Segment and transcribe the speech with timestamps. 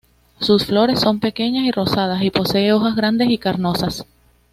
[0.39, 4.03] Sus flores son pequeñas y rosadas y posee hojas grandes y carnosas.